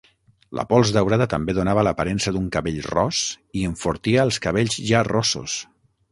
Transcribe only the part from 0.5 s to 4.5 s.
La pols daurada també donava l'aparença d'un cabell ros i enfortia els